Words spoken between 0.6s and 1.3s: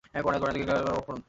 King's Lynn, Norfolk.